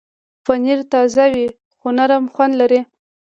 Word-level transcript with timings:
پنېر 0.45 0.79
تازه 0.91 1.25
وي 1.33 1.45
نو 1.81 1.89
نرم 1.97 2.23
خوند 2.33 2.53
لري. 2.61 2.79